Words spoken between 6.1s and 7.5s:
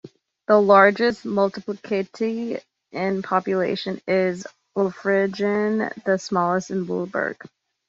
smallest is Wiliberg.